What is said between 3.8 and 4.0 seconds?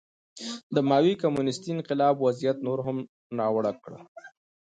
کړ.